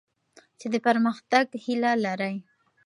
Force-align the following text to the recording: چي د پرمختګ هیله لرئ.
چي 0.59 0.67
د 0.73 0.75
پرمختګ 0.87 1.45
هیله 1.63 1.91
لرئ. 2.05 2.35